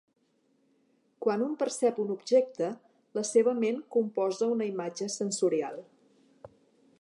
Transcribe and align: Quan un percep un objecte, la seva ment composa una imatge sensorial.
Quan 1.25 1.43
un 1.47 1.51
percep 1.59 1.99
un 2.03 2.13
objecte, 2.15 2.69
la 3.19 3.25
seva 3.33 3.53
ment 3.59 3.79
composa 3.97 4.49
una 4.55 4.69
imatge 4.71 5.11
sensorial. 5.19 5.79